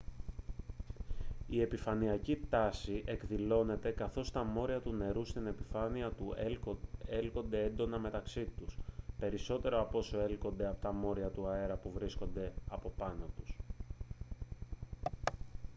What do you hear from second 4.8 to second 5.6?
του νερού στην